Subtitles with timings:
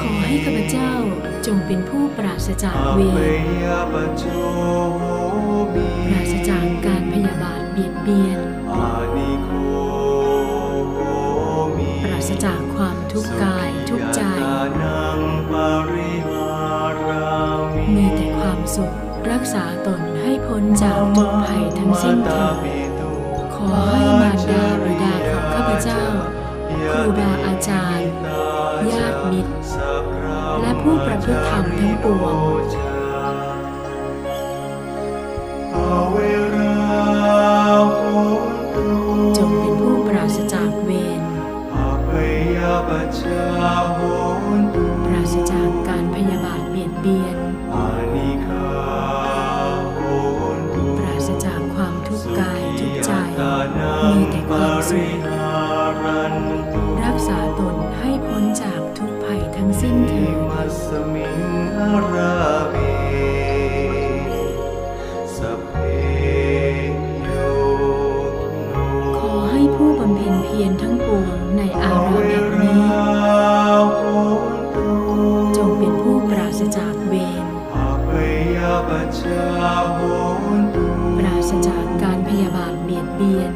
[0.00, 0.90] ขอให้ข้าพเจ้า
[1.46, 3.14] จงเป็นผู้ปราศจากเวร
[6.10, 8.55] ปราศจากการพยาบาทเบียดเบียน
[12.04, 14.20] ปราศจากความทุกข์กายทุกข์ใจ
[17.96, 18.92] มีแต่ความสุข
[19.30, 22.56] รักษาตนให้พ้นจากทุกภัยทั้งสิ้นเถิด
[23.54, 26.02] ขอให้มารดาบิดาของข้าพเจ้า
[26.90, 28.10] ครูบาอาจารย์
[28.90, 29.52] ญาติมิตร
[30.60, 32.36] และผู้ประพฤติธรรมทั้งปวง
[53.38, 55.18] มีแต่ความสุข
[57.02, 61.40] รักษาตนให้พ้นจากทุกภัยทั้งสิ้นเถิดมัสมิง
[61.78, 62.36] อารา
[62.70, 62.74] เว
[65.36, 65.74] สัพเพ
[67.24, 67.30] โย
[68.68, 68.76] โน
[69.18, 72.35] ขอให้ผู้บำเพ็ญเพียรทั้งปวงในอาราม
[83.16, 83.52] เบียน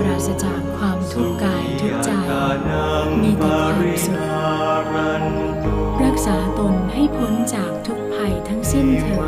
[0.00, 2.10] ปราศจากความทุกข์กายทุกใจ
[3.22, 4.20] มีแต่ความสุข
[6.04, 9.18] รักษาตนให้พ้นจากทุกภัยทั้งสิ้นเถิด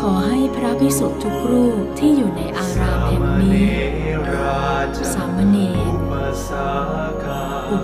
[0.00, 3.85] ขอให้พระภิกษุทุกรูปที่อยู่ในอารามแห่งนี้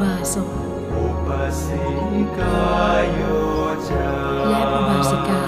[0.03, 0.49] บาสก
[0.95, 1.29] อุป
[1.63, 1.85] สิ
[2.37, 2.59] กา
[3.13, 3.21] โย
[3.89, 4.11] จา
[4.51, 5.45] และอุบาสิกา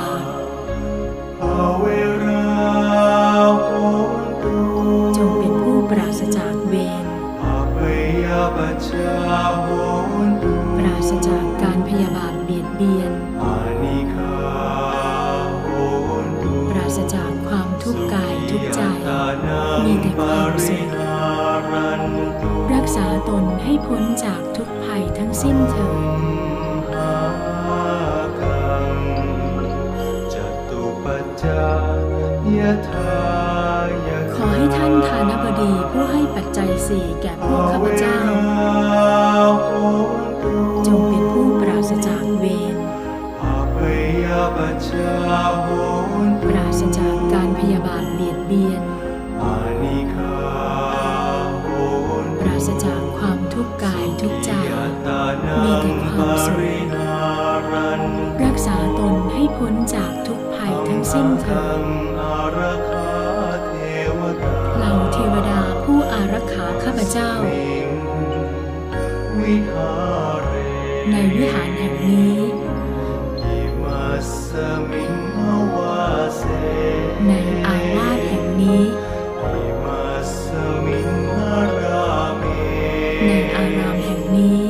[1.42, 1.84] อาเว
[2.24, 2.46] รา
[3.64, 3.70] โห
[4.42, 4.56] ตุ
[5.16, 7.04] จงเป็นผู้ปราศจากเวร
[7.42, 7.78] อาเป
[8.24, 8.26] ย
[8.56, 9.14] ปัจจา
[9.62, 9.68] โห
[10.42, 13.12] ตุปราศจากการพยาบาทเบียดเบียน
[23.42, 25.94] นให้พ้นจากทุกภัยทั้งสิ้นเถิด
[27.68, 27.92] หา
[28.40, 28.94] คัง
[30.34, 30.36] จ
[30.68, 31.66] ตุปัจจา
[32.58, 33.16] ยทา
[34.06, 38.18] ยะขอให้ท่านทานบดีผู้ให้ปัจจัยสี่แก่พวกข้าพเจ้า
[40.86, 42.76] จงเป็นผู้ปราศจากเวร
[46.42, 48.82] ปราศจากการพยาบาทเบียดเบียน
[67.16, 67.34] เจ้า
[69.40, 69.92] วิหา
[70.42, 70.52] เร
[71.10, 72.36] ในวิหารแห่งนี้
[73.42, 74.48] ยิมัสส
[74.90, 75.14] มิง
[75.74, 76.04] วา
[76.36, 76.42] เส
[77.26, 77.32] ใน
[77.66, 78.82] อาวาสแห่งนี้
[79.52, 80.46] ยิมัสส
[80.84, 81.10] มิง
[81.82, 82.44] ราเม
[83.26, 84.62] ในอารามแห่งนี้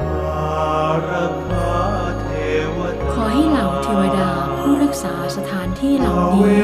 [0.00, 1.72] อารักขา
[2.20, 2.26] เท
[2.76, 6.61] วตาขอให้เหล่าเทวดาผู้รักษาสถานที่เหล่าเวนี้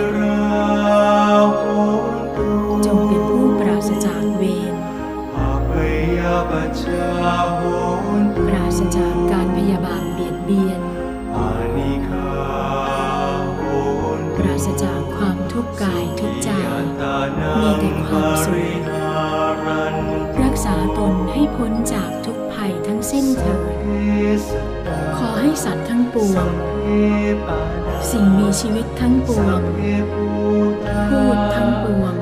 [17.37, 18.81] มีแต่ความสุข
[20.43, 23.61] รักษาตนให้พ้นจากทุกภัยทั้งสิ้นเถิด
[25.17, 26.47] ขอให้สัตว์ทั้งปวง
[28.11, 29.61] สิ่งมีชีวิตทั้งปวง
[31.11, 32.15] พูดทั้งปวง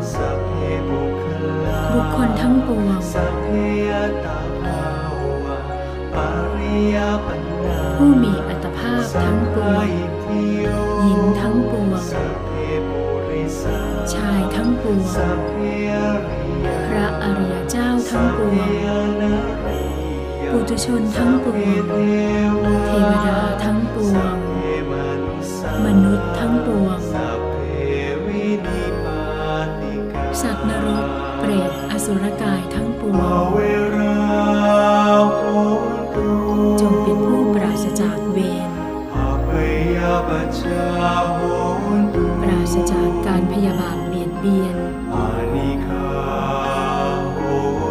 [1.92, 2.98] บุคคลทั้งปวง
[7.96, 10.85] ผู้มีอัตภาพทั้งปวง
[14.86, 14.98] วง
[16.88, 18.70] พระอริยเจ้าทั้งปวง
[20.50, 21.82] ปุถุชนทั้งปวง
[22.86, 24.36] เทวดาทั้งปวง
[25.84, 26.98] มนุษย์ทั้งปวง
[30.40, 31.06] สัตว์นรก
[31.40, 33.16] เปรตอสุรกายทั้งปวง
[36.80, 38.70] จงเป็นผู้ปราศจากเวร
[42.42, 43.96] ปราศจากการพยาบาท
[45.86, 46.06] คา
[47.34, 47.38] โห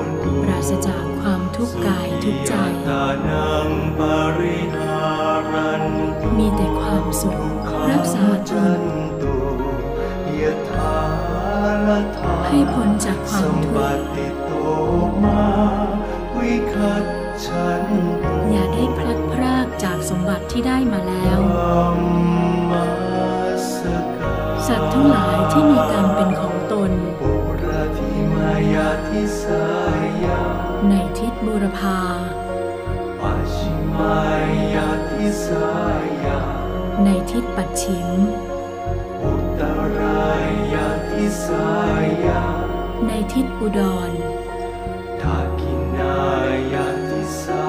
[0.05, 2.53] นตุปราศจากความทุกข์กายทุกข์ใจ
[2.87, 3.69] ตานัง
[3.99, 4.01] ป
[4.39, 5.03] ริหา
[5.51, 5.83] รัน
[6.19, 7.37] ตุมีแต่ความสุข
[7.91, 8.83] รักษาตจันน
[9.21, 9.35] ตุ
[10.41, 10.97] ยะถา
[11.87, 14.51] ละทาให้พ้นจากควาสัมมทุปกข์ติโต
[15.23, 15.45] มา
[16.37, 17.05] วิคัต
[17.45, 17.83] ฉัน
[18.23, 21.39] ตุอย่าได้พลัดพรากจากสมบัติที่ได้มาแล้ว
[30.89, 31.99] ในทิศบูรพา
[33.21, 34.17] ปัจฉิมา
[34.73, 35.69] ยาทิสา
[36.25, 36.39] ยา
[37.03, 38.09] ในทิศปัดฉิม
[39.23, 39.61] อุต
[39.97, 40.29] รา
[40.73, 41.69] ยาทิสา
[42.25, 42.41] ยา
[43.07, 44.11] ในทิศอุดร
[45.21, 46.17] ทากินา
[46.73, 47.67] ยาทิสา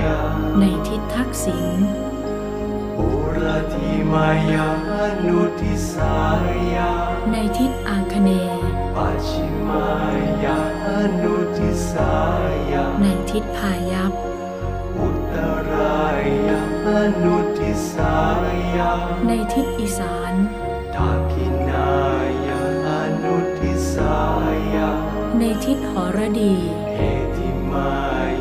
[0.00, 0.16] ยา
[0.58, 1.80] ในทิศทักษิณ
[2.96, 4.68] ปุระธิมายา
[5.26, 6.16] นุทิสา
[6.74, 6.90] ยา
[7.32, 8.69] ในทิศอาคเนย์
[9.00, 9.86] ปัจฉิมา
[10.44, 10.58] ยา
[11.22, 12.14] นุทิสา
[12.72, 14.12] ยาในทิศพายัพ
[14.98, 15.36] อุต
[15.70, 16.04] รา
[16.48, 16.60] ยา
[17.24, 18.16] นุทิสา
[18.76, 18.90] ยา
[19.26, 20.34] ในทิศอีสาน
[20.94, 21.90] ทากินา
[22.46, 24.18] ยานุทิสา
[24.74, 24.90] ยา
[25.38, 26.56] ในทิศหรดี
[26.96, 27.00] เอ
[27.36, 27.92] ติมา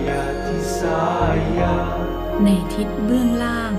[0.07, 1.03] ยาทิสา
[1.59, 1.75] ยา
[2.43, 3.73] ในทิศเบื้องล่าง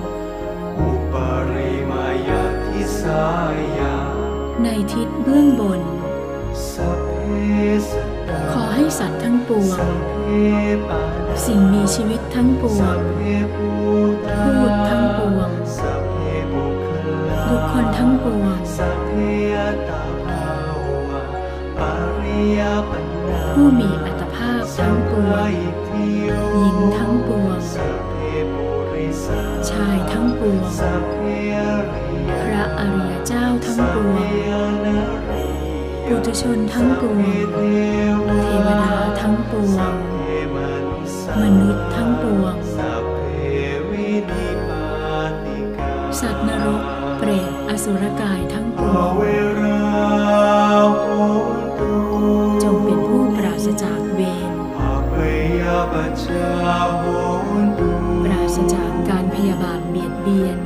[0.78, 1.14] อุป
[1.50, 3.24] ริมายาทิสา
[3.78, 3.94] ยา
[4.62, 5.99] ในทิศเบื้องบนสัพเพสัตตา
[8.52, 9.78] ขอให้สัตว์ทั้งปวง
[11.44, 13.20] สิ่งมีชีวิตทั้งปวงพเพ
[13.54, 13.68] ภู
[14.28, 15.50] ตาพูดทั้งปวง
[17.48, 18.56] บุคคลทั้งปวง
[23.54, 25.52] ผู้มีอัตภาพทั้งปวง
[26.58, 27.58] หญิงทั้งปวง
[29.70, 30.64] ชายทั้งปวง
[32.40, 35.49] พระอริยเจ้าทั้งปวง
[36.12, 37.16] ปุถุชนทั้งปวง
[38.42, 39.94] เทวดาทั้งปวง
[41.42, 42.54] มนุษย์ทั้งปวง
[46.20, 46.82] สัตว์นรก
[47.18, 49.12] เปรต อสุรกายทั้งปวง
[52.62, 54.50] จงเป็นผู้ปราศจากเวร
[58.24, 60.56] ปราศจากการพยาบาทเบียดเบียน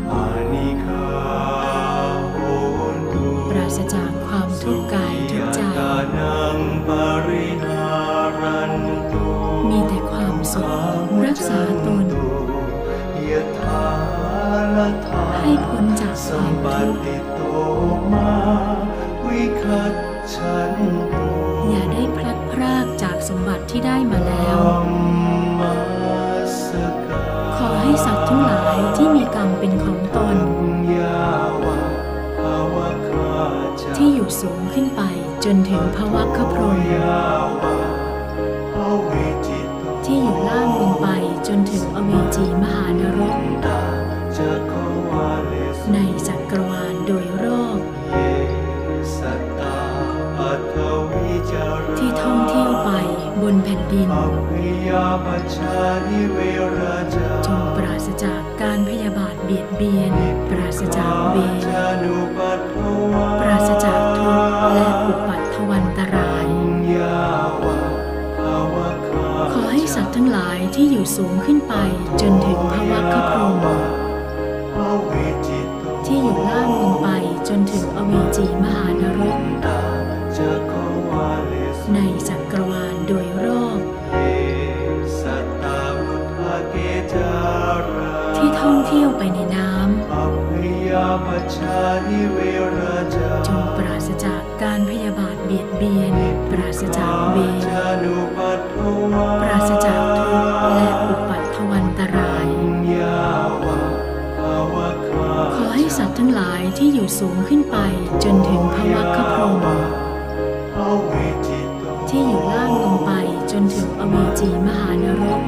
[10.60, 12.06] ุขรักษาตน
[13.30, 13.86] ยะถา
[14.76, 17.40] ละทาให้พ้นจากคสัวามมปทุกข์ติโต
[18.12, 18.30] มา
[19.26, 19.94] วิคัต
[20.34, 20.72] ฉัน
[21.12, 21.26] ตุ
[21.70, 24.58] อย่าได้พลัดพรากจากสมบัติที่ได้มาแล้ว
[27.56, 30.36] ขอให้สัตว์ทั้งหลายที่มีกรรมเป็นของตน
[33.96, 35.02] ที่อยู่สูงขึ้นไป
[35.44, 36.78] จนถึงภวะคพรม
[41.56, 43.80] นถึงอเวจีมหานรกตา
[44.36, 44.76] จักร
[45.10, 45.98] วาเลสุใน
[46.28, 47.78] จักรวาลโดยรอบ
[51.98, 52.90] ที่ท่องเที่ยวไป
[53.42, 54.08] บนแผ่นดิน
[57.46, 60.12] จงปราศจากการพยาบาทเบียดเบียน
[60.50, 62.74] ปราศจากเวรจานุปัฏฐ
[63.12, 65.13] วาปราศจากทุกข์และอุ
[70.78, 71.74] ที่อยู่สูงขึ้นไป
[72.20, 73.66] จนถึงภวะคพรหม
[74.74, 74.76] ภ
[75.06, 75.12] เว
[75.46, 77.08] จิโตที่อยู่ล่างลงไป
[77.48, 79.80] จนถึงอเวจีมหานรกตา
[80.36, 80.78] จักร
[81.10, 83.80] วาเลสุในจักรวาลโดยรอบ
[88.36, 89.84] ที่ท่องเที่ยวไปในน้ำ
[93.48, 96.12] จงปราศจากการพยาบาทเบียดเบียน
[96.54, 97.38] ปราศจากเว
[98.04, 98.06] ร
[99.42, 102.48] ปราศจากทุกข์และอุปัตถวันตราย
[105.56, 107.76] ขอให้สัตว์ทั้งหลายที่อยู่สูงขึ้นไป
[108.24, 109.64] จนถึงภวะคพรม
[112.08, 113.12] ที่อยู่ล่างลงไป
[113.52, 115.42] จนถึงอเวจีมหานรก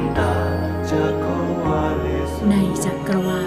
[2.49, 3.43] ในจักรวา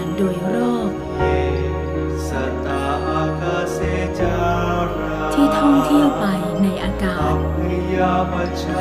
[8.21, 8.23] จ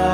[0.04, 0.09] า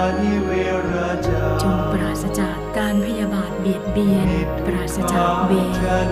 [1.63, 4.29] จงปราศจากการพยาบาทเบียดเบียน
[4.67, 5.53] ปราศจากเว
[6.07, 6.09] ร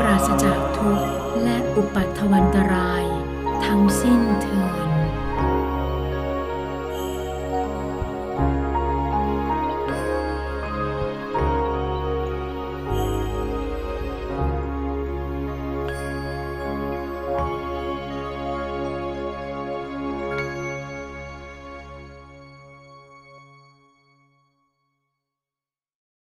[0.00, 1.06] ปราศจากทุกข์
[1.44, 3.04] และอุปัตถวันตราย
[3.64, 4.79] ทั้งสิ้นเถิด